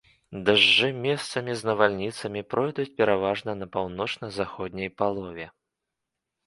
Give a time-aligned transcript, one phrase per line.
[0.45, 5.45] Дажджы, месцамі з навальніцамі, пройдуць пераважна па паўночна-заходняй палове.